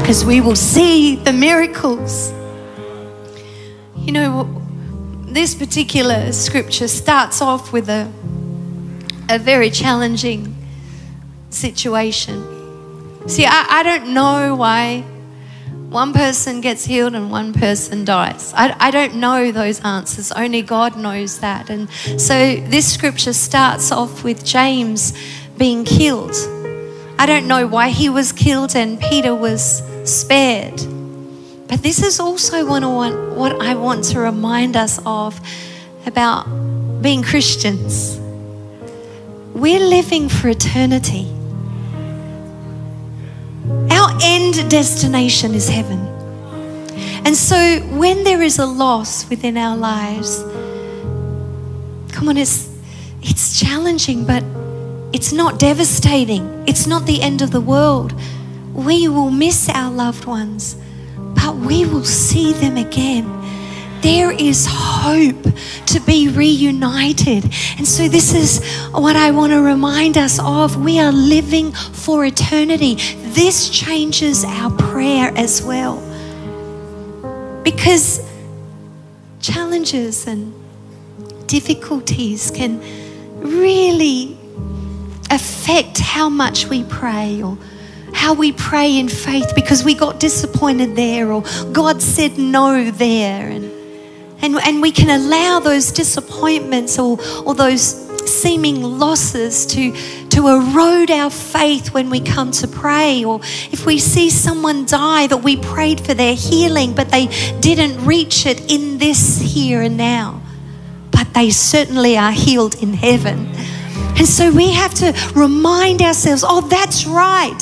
Because 0.00 0.24
we 0.24 0.40
will 0.40 0.56
see 0.56 1.16
the 1.16 1.32
miracles. 1.32 2.32
You 3.96 4.12
know, 4.12 4.62
this 5.26 5.54
particular 5.54 6.32
scripture 6.32 6.88
starts 6.88 7.42
off 7.42 7.72
with 7.72 7.88
a, 7.88 8.10
a 9.28 9.38
very 9.38 9.70
challenging 9.70 10.56
situation. 11.50 13.28
See, 13.28 13.44
I, 13.46 13.66
I 13.68 13.82
don't 13.82 14.14
know 14.14 14.56
why 14.56 15.04
one 15.90 16.12
person 16.12 16.60
gets 16.60 16.84
healed 16.84 17.14
and 17.14 17.30
one 17.30 17.52
person 17.52 18.04
dies. 18.04 18.52
I, 18.54 18.74
I 18.78 18.90
don't 18.90 19.16
know 19.16 19.50
those 19.50 19.80
answers, 19.80 20.30
only 20.32 20.62
God 20.62 20.96
knows 20.96 21.40
that. 21.40 21.68
And 21.68 21.90
so 21.90 22.56
this 22.56 22.92
scripture 22.92 23.32
starts 23.32 23.90
off 23.90 24.22
with 24.22 24.44
James 24.44 25.12
being 25.58 25.84
killed. 25.84 26.34
I 27.18 27.26
don't 27.26 27.48
know 27.48 27.66
why 27.66 27.88
he 27.88 28.08
was 28.08 28.32
killed 28.32 28.74
and 28.76 29.00
Peter 29.00 29.34
was 29.34 29.82
spared. 30.04 30.80
But 31.66 31.82
this 31.82 32.02
is 32.02 32.18
also 32.18 32.64
what 32.66 32.82
I 32.82 32.86
want, 32.86 33.36
what 33.36 33.60
I 33.60 33.74
want 33.74 34.04
to 34.04 34.20
remind 34.20 34.76
us 34.76 35.00
of 35.04 35.40
about 36.06 36.44
being 37.02 37.22
Christians. 37.22 38.18
We're 39.54 39.80
living 39.80 40.28
for 40.28 40.48
eternity. 40.48 41.39
Our 43.90 44.18
end 44.22 44.70
destination 44.70 45.54
is 45.54 45.68
heaven. 45.68 45.98
And 47.24 47.36
so 47.36 47.80
when 47.98 48.24
there 48.24 48.42
is 48.42 48.58
a 48.58 48.66
loss 48.66 49.28
within 49.28 49.56
our 49.56 49.76
lives, 49.76 50.42
come 52.12 52.28
on, 52.28 52.36
it's, 52.36 52.68
it's 53.22 53.60
challenging, 53.60 54.24
but 54.26 54.42
it's 55.12 55.32
not 55.32 55.58
devastating. 55.58 56.64
It's 56.66 56.86
not 56.86 57.06
the 57.06 57.20
end 57.20 57.42
of 57.42 57.50
the 57.50 57.60
world. 57.60 58.14
We 58.74 59.08
will 59.08 59.30
miss 59.30 59.68
our 59.68 59.90
loved 59.90 60.24
ones, 60.24 60.76
but 61.16 61.56
we 61.56 61.84
will 61.84 62.04
see 62.04 62.52
them 62.52 62.76
again. 62.76 63.39
There 64.02 64.30
is 64.30 64.66
hope 64.68 65.42
to 65.86 66.00
be 66.00 66.28
reunited. 66.28 67.44
And 67.76 67.86
so, 67.86 68.08
this 68.08 68.34
is 68.34 68.64
what 68.92 69.16
I 69.16 69.30
want 69.30 69.52
to 69.52 69.60
remind 69.60 70.16
us 70.16 70.38
of. 70.38 70.76
We 70.76 70.98
are 70.98 71.12
living 71.12 71.72
for 71.72 72.24
eternity. 72.24 72.94
This 73.34 73.68
changes 73.68 74.44
our 74.44 74.70
prayer 74.70 75.32
as 75.36 75.62
well. 75.62 76.00
Because 77.62 78.26
challenges 79.40 80.26
and 80.26 80.54
difficulties 81.46 82.50
can 82.50 82.80
really 83.40 84.38
affect 85.30 85.98
how 85.98 86.28
much 86.28 86.66
we 86.66 86.84
pray 86.84 87.42
or 87.42 87.56
how 88.12 88.34
we 88.34 88.52
pray 88.52 88.98
in 88.98 89.08
faith 89.08 89.52
because 89.54 89.84
we 89.84 89.94
got 89.94 90.20
disappointed 90.20 90.96
there 90.96 91.32
or 91.32 91.42
God 91.72 92.02
said 92.02 92.38
no 92.38 92.90
there. 92.90 93.48
And, 93.48 93.69
and, 94.42 94.56
and 94.56 94.80
we 94.80 94.92
can 94.92 95.10
allow 95.10 95.60
those 95.60 95.92
disappointments 95.92 96.98
or, 96.98 97.18
or 97.44 97.54
those 97.54 98.08
seeming 98.26 98.82
losses 98.82 99.66
to, 99.66 99.92
to 100.28 100.48
erode 100.48 101.10
our 101.10 101.30
faith 101.30 101.92
when 101.92 102.10
we 102.10 102.20
come 102.20 102.50
to 102.52 102.68
pray. 102.68 103.24
Or 103.24 103.40
if 103.42 103.86
we 103.86 103.98
see 103.98 104.30
someone 104.30 104.86
die 104.86 105.26
that 105.26 105.38
we 105.38 105.56
prayed 105.56 106.00
for 106.00 106.14
their 106.14 106.34
healing, 106.34 106.94
but 106.94 107.10
they 107.10 107.26
didn't 107.60 108.04
reach 108.04 108.46
it 108.46 108.70
in 108.70 108.98
this 108.98 109.40
here 109.40 109.82
and 109.82 109.96
now. 109.96 110.42
But 111.10 111.34
they 111.34 111.50
certainly 111.50 112.16
are 112.16 112.32
healed 112.32 112.82
in 112.82 112.94
heaven. 112.94 113.48
And 114.16 114.26
so 114.26 114.50
we 114.50 114.70
have 114.72 114.94
to 114.94 115.14
remind 115.34 116.02
ourselves 116.02 116.44
oh, 116.46 116.60
that's 116.62 117.06
right. 117.06 117.58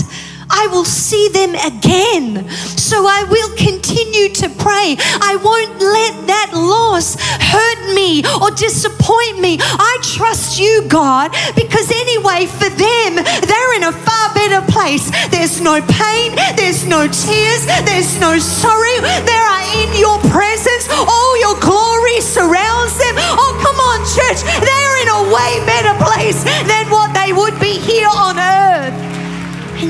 I 0.51 0.67
will 0.69 0.85
see 0.85 1.29
them 1.29 1.55
again. 1.55 2.49
So 2.77 3.07
I 3.07 3.25
will 3.29 3.55
continue 3.57 4.29
to 4.41 4.49
pray. 4.49 4.97
I 5.21 5.37
won't 5.43 5.81
let 5.81 6.27
that 6.27 6.51
loss 6.55 7.17
hurt 7.21 7.95
me 7.95 8.25
or 8.41 8.51
disappoint 8.53 9.41
me. 9.41 9.59
I 9.61 9.99
trust 10.03 10.59
you, 10.59 10.85
God, 10.89 11.33
because 11.55 11.91
anyway, 11.91 12.47
for 12.47 12.71
them, 12.71 13.21
they're 13.21 13.75
in 13.77 13.85
a 13.85 13.93
far 13.93 14.35
better 14.35 14.65
place. 14.73 15.11
There's 15.29 15.61
no 15.61 15.81
pain, 15.85 16.35
there's 16.57 16.87
no 16.87 17.07
tears, 17.09 17.63
there's 17.85 18.19
no 18.21 18.39
sorrow. 18.39 19.01
They 19.25 19.37
are 19.37 19.65
in 19.85 19.91
your 20.01 20.19
presence. 20.33 20.89
All 20.91 21.33
your 21.41 21.61
glory 21.61 22.21
surrounds 22.21 22.97
them. 22.97 23.15
Oh, 23.37 23.53
come 23.61 23.79
on, 23.79 24.01
church. 24.05 24.41
They're 24.65 24.97
in 25.05 25.09
a 25.13 25.23
way 25.33 25.53
better 25.69 25.95
place 26.03 26.43
than 26.67 26.89
what 26.91 27.13
they 27.13 27.33
would 27.33 27.59
be 27.61 27.79
here 27.79 28.09
on 28.09 28.28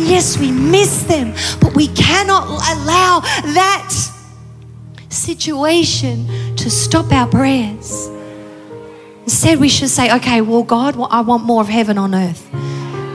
yes, 0.09 0.39
we 0.39 0.51
miss 0.51 1.03
them, 1.05 1.35
but 1.61 1.75
we 1.75 1.89
cannot 1.89 2.45
allow 2.47 3.21
that 3.55 3.95
situation 5.09 6.27
to 6.57 6.71
stop 6.71 7.13
our 7.13 7.29
prayers. 7.29 8.09
Instead, 9.25 9.61
we 9.61 9.69
should 9.69 9.91
say, 9.91 10.15
okay, 10.17 10.41
well, 10.41 10.63
God, 10.63 10.97
I 11.11 11.21
want 11.21 11.45
more 11.45 11.61
of 11.61 11.69
heaven 11.69 11.99
on 11.99 12.15
earth. 12.15 12.49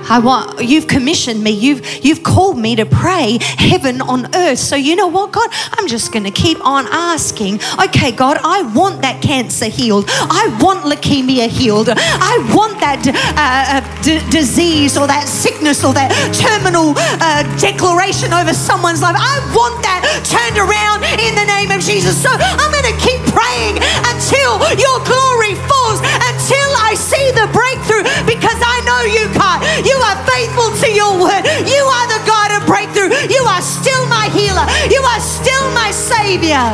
I 0.09 0.19
want 0.19 0.63
you've 0.63 0.87
commissioned 0.87 1.43
me. 1.43 1.51
You've 1.51 2.03
you've 2.03 2.23
called 2.23 2.57
me 2.57 2.75
to 2.75 2.85
pray 2.85 3.39
heaven 3.41 4.01
on 4.01 4.33
earth. 4.35 4.59
So 4.59 4.75
you 4.75 4.95
know 4.95 5.07
what, 5.07 5.31
God? 5.31 5.49
I'm 5.73 5.87
just 5.87 6.11
going 6.11 6.25
to 6.25 6.31
keep 6.31 6.63
on 6.65 6.87
asking. 6.91 7.59
Okay, 7.83 8.11
God, 8.11 8.37
I 8.43 8.61
want 8.73 9.01
that 9.01 9.21
cancer 9.21 9.65
healed. 9.65 10.05
I 10.09 10.57
want 10.61 10.81
leukemia 10.81 11.47
healed. 11.47 11.89
I 11.89 12.35
want 12.55 12.79
that 12.79 13.01
uh, 13.07 13.13
uh 13.13 14.01
d- 14.03 14.23
disease 14.29 14.97
or 14.97 15.07
that 15.07 15.27
sickness 15.27 15.83
or 15.83 15.93
that 15.93 16.11
terminal 16.33 16.93
uh, 16.97 17.43
declaration 17.59 18.33
over 18.33 18.53
someone's 18.53 19.01
life. 19.01 19.15
I 19.17 19.39
want 19.53 19.81
that 19.83 20.01
turned 20.23 20.57
around 20.57 21.03
in 21.19 21.35
the 21.35 21.47
name 21.47 21.71
of 21.71 21.83
Jesus. 21.83 22.15
So 22.15 22.29
I'm 22.31 22.71
going 22.71 22.87
to 22.87 22.97
keep 22.99 23.19
praying 23.31 23.79
until 24.07 24.59
your 24.79 24.97
glory 25.03 25.55
falls, 25.67 25.99
until 26.01 26.69
I 26.79 26.95
see 26.95 27.31
the 27.35 27.47
breakthrough, 27.51 28.05
because 28.23 28.62
you, 29.07 29.31
God. 29.33 29.63
You 29.85 29.93
you 29.93 29.99
are 29.99 30.17
faithful 30.25 30.71
to 30.81 30.91
your 30.91 31.13
word. 31.21 31.43
You 31.69 31.83
are 31.85 32.07
the 32.07 32.21
God 32.25 32.49
of 32.59 32.65
breakthrough. 32.65 33.13
You 33.29 33.43
are 33.43 33.61
still 33.61 34.05
my 34.07 34.27
healer. 34.33 34.65
You 34.89 35.01
are 35.01 35.19
still 35.19 35.69
my 35.71 35.91
Savior. 35.91 36.65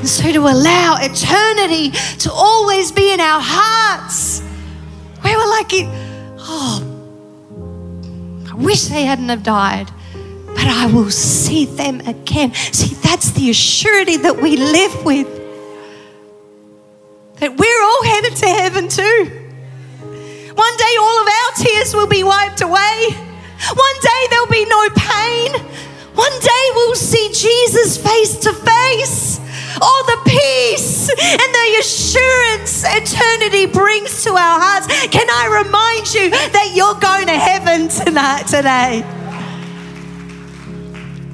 And 0.00 0.08
so 0.08 0.32
to 0.32 0.40
allow 0.40 0.96
eternity 0.98 1.92
to 2.18 2.32
always 2.32 2.90
be 2.90 3.12
in 3.12 3.20
our 3.20 3.40
hearts, 3.40 4.42
we 5.22 5.36
were 5.36 5.46
like, 5.46 5.70
oh, 6.40 6.82
I 8.50 8.54
wish 8.56 8.86
they 8.86 9.04
hadn't 9.04 9.28
have 9.28 9.44
died 9.44 9.88
but 10.46 10.66
I 10.66 10.86
will 10.92 11.10
see 11.12 11.64
them 11.64 12.00
again. 12.00 12.52
See, 12.52 12.96
that's 12.96 13.30
the 13.30 13.50
assurity 13.50 14.20
that 14.20 14.36
we 14.42 14.56
live 14.56 15.04
with. 15.04 15.28
That 17.36 17.56
we're 17.56 17.82
all 17.84 18.02
headed 18.02 18.36
to 18.36 18.46
heaven 18.46 18.88
too. 18.88 19.39
One 20.60 20.76
day, 20.76 20.94
all 21.00 21.22
of 21.22 21.26
our 21.26 21.52
tears 21.56 21.94
will 21.94 22.06
be 22.06 22.22
wiped 22.22 22.60
away. 22.60 23.08
One 23.72 23.96
day, 24.02 24.20
there'll 24.28 24.46
be 24.46 24.66
no 24.66 24.90
pain. 24.90 25.52
One 26.14 26.38
day, 26.38 26.64
we'll 26.74 26.96
see 26.96 27.30
Jesus 27.32 27.96
face 27.96 28.36
to 28.40 28.52
face. 28.52 29.40
All 29.80 30.04
the 30.04 30.20
peace 30.26 31.08
and 31.08 31.54
the 31.60 31.76
assurance 31.80 32.84
eternity 32.86 33.72
brings 33.72 34.22
to 34.24 34.32
our 34.32 34.60
hearts. 34.60 34.86
Can 35.06 35.30
I 35.30 35.62
remind 35.64 36.12
you 36.12 36.28
that 36.28 36.72
you're 36.74 37.00
going 37.00 37.28
to 37.28 37.38
heaven 37.38 37.88
tonight, 37.88 38.42
today? 38.42 39.02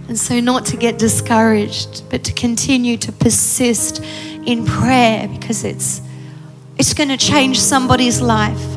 And 0.06 0.16
so, 0.16 0.38
not 0.38 0.66
to 0.66 0.76
get 0.76 1.00
discouraged, 1.00 2.08
but 2.10 2.22
to 2.22 2.32
continue 2.32 2.96
to 2.98 3.10
persist 3.10 4.04
in 4.04 4.64
prayer 4.64 5.26
because 5.26 5.64
it's, 5.64 6.00
it's 6.78 6.94
going 6.94 7.08
to 7.08 7.16
change 7.16 7.58
somebody's 7.58 8.20
life 8.20 8.75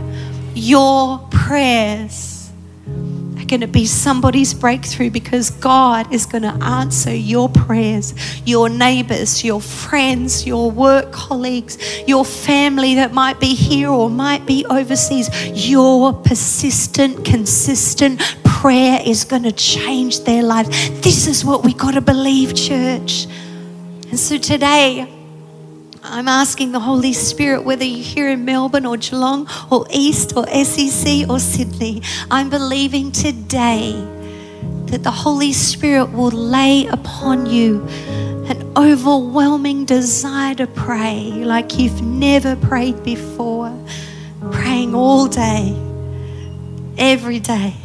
your 0.55 1.19
prayers 1.29 2.51
are 2.88 3.45
going 3.45 3.62
to 3.62 3.67
be 3.67 3.85
somebody's 3.85 4.53
breakthrough 4.53 5.09
because 5.09 5.49
God 5.49 6.13
is 6.13 6.25
going 6.25 6.43
to 6.43 6.53
answer 6.63 7.13
your 7.13 7.49
prayers, 7.49 8.13
your 8.45 8.69
neighbors, 8.69 9.43
your 9.43 9.62
friends, 9.62 10.45
your 10.45 10.69
work 10.69 11.12
colleagues, 11.12 11.77
your 12.07 12.25
family 12.25 12.95
that 12.95 13.13
might 13.13 13.39
be 13.39 13.55
here 13.55 13.89
or 13.89 14.09
might 14.09 14.45
be 14.45 14.65
overseas. 14.65 15.29
Your 15.69 16.13
persistent, 16.13 17.25
consistent 17.25 18.19
prayer 18.43 19.01
is 19.05 19.23
going 19.23 19.43
to 19.43 19.51
change 19.51 20.21
their 20.25 20.43
lives. 20.43 20.69
This 21.01 21.27
is 21.27 21.45
what 21.45 21.63
we 21.63 21.73
got 21.73 21.93
to 21.93 22.01
believe, 22.01 22.55
church. 22.55 23.27
And 24.09 24.19
so 24.19 24.38
today, 24.38 25.18
I'm 26.12 26.28
asking 26.28 26.72
the 26.72 26.80
Holy 26.80 27.13
Spirit, 27.13 27.63
whether 27.63 27.86
you're 27.86 28.04
here 28.04 28.30
in 28.30 28.43
Melbourne 28.43 28.88
or 28.88 28.98
Geelong 28.98 29.48
or 29.69 29.86
East 29.91 30.34
or 30.36 30.48
SEC 30.48 31.30
or 31.30 31.39
Sydney, 31.39 32.02
I'm 32.32 32.50
believing 32.50 33.12
today 33.12 33.91
that 34.88 35.04
the 35.04 35.12
Holy 35.12 35.54
Spirit 35.54 36.12
will 36.12 36.32
lay 36.32 36.88
upon 36.88 37.45
you 37.45 37.86
an 38.48 38.74
overwhelming 38.76 39.86
desire 39.86 40.56
to 40.56 40.65
pray 40.65 41.30
like 41.45 41.78
you've 41.78 42.02
never 42.02 42.56
prayed 42.56 43.04
before. 43.04 43.72
Praying 44.52 44.95
all 44.95 45.28
day, 45.28 45.76
every 46.98 47.39
day, 47.39 47.76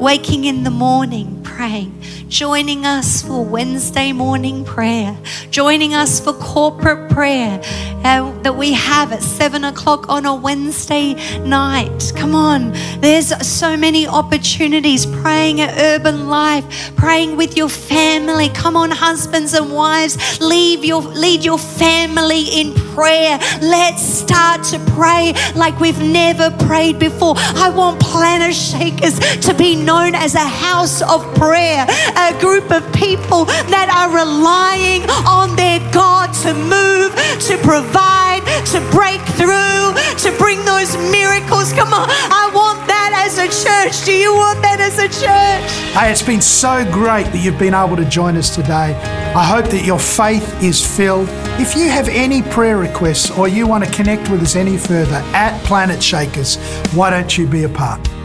waking 0.00 0.46
in 0.46 0.64
the 0.64 0.70
morning, 0.70 1.35
praying 1.56 1.90
joining 2.28 2.84
us 2.84 3.22
for 3.22 3.44
Wednesday 3.44 4.12
morning 4.12 4.64
prayer, 4.64 5.16
joining 5.50 5.94
us 5.94 6.18
for 6.18 6.32
corporate 6.34 7.10
prayer 7.10 7.60
uh, 8.04 8.30
that 8.42 8.54
we 8.54 8.72
have 8.72 9.12
at 9.12 9.22
seven 9.22 9.64
o'clock 9.64 10.08
on 10.08 10.26
a 10.26 10.34
Wednesday 10.34 11.14
night. 11.40 12.12
Come 12.16 12.34
on, 12.34 12.72
there's 13.00 13.28
so 13.46 13.76
many 13.76 14.06
opportunities 14.06 15.06
praying 15.06 15.60
at 15.60 15.78
Urban 15.78 16.28
Life, 16.28 16.94
praying 16.96 17.36
with 17.36 17.56
your 17.56 17.68
family. 17.68 18.48
Come 18.50 18.76
on, 18.76 18.90
husbands 18.90 19.54
and 19.54 19.72
wives, 19.72 20.40
leave 20.40 20.84
your, 20.84 21.02
lead 21.02 21.44
your 21.44 21.58
family 21.58 22.42
in 22.60 22.74
prayer. 22.94 23.38
Let's 23.60 24.02
start 24.02 24.64
to 24.64 24.78
pray 24.90 25.32
like 25.54 25.78
we've 25.80 26.02
never 26.02 26.50
prayed 26.66 26.98
before. 26.98 27.34
I 27.36 27.70
want 27.70 28.00
Planetshakers 28.00 29.40
to 29.46 29.54
be 29.54 29.76
known 29.76 30.14
as 30.14 30.34
a 30.34 30.38
house 30.38 31.02
of 31.02 31.22
prayer, 31.34 31.45
a 31.54 32.36
group 32.40 32.70
of 32.70 32.84
people 32.92 33.46
that 33.72 33.88
are 33.88 34.12
relying 34.12 35.08
on 35.24 35.56
their 35.56 35.80
God 35.92 36.32
to 36.44 36.52
move, 36.52 37.16
to 37.48 37.56
provide, 37.64 38.44
to 38.72 38.78
break 38.92 39.20
through, 39.40 39.96
to 40.20 40.28
bring 40.36 40.60
those 40.64 40.92
miracles. 41.10 41.72
Come 41.72 41.92
on, 41.92 42.08
I 42.10 42.50
want 42.52 42.86
that 42.88 43.24
as 43.24 43.38
a 43.38 43.46
a 43.46 43.48
church? 43.48 44.04
Do 44.04 44.12
you 44.12 44.34
want 44.34 44.60
that 44.62 44.80
as 44.80 44.98
a 44.98 45.08
church? 45.08 45.94
Hey, 45.94 46.10
it's 46.10 46.22
been 46.22 46.40
so 46.40 46.84
great 46.92 47.24
that 47.26 47.38
you've 47.38 47.58
been 47.58 47.74
able 47.74 47.96
to 47.96 48.04
join 48.04 48.36
us 48.36 48.54
today. 48.54 48.94
I 49.34 49.44
hope 49.44 49.70
that 49.70 49.84
your 49.84 49.98
faith 49.98 50.62
is 50.62 50.84
filled. 50.84 51.28
If 51.60 51.76
you 51.76 51.88
have 51.88 52.08
any 52.08 52.42
prayer 52.42 52.78
requests 52.78 53.30
or 53.30 53.48
you 53.48 53.66
want 53.66 53.84
to 53.84 53.90
connect 53.90 54.30
with 54.30 54.42
us 54.42 54.56
any 54.56 54.76
further 54.76 55.22
at 55.34 55.60
Planetshakers, 55.64 56.58
why 56.94 57.10
don't 57.10 57.36
you 57.36 57.46
be 57.46 57.64
a 57.64 57.68
part? 57.68 58.15